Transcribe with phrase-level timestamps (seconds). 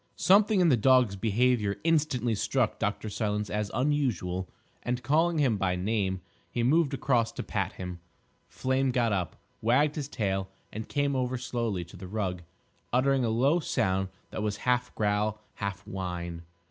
[0.15, 3.07] Something in the dog's behaviour instantly struck Dr.
[3.07, 4.49] Silence as unusual,
[4.81, 7.99] and, calling him by name, he moved across to pat him.
[8.47, 12.41] Flame got up, wagged his tail, and came over slowly to the rug,
[12.91, 16.41] uttering a low sound that was half growl, half whine.